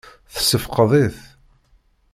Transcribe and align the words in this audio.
Tessefqed-it? 0.33 1.19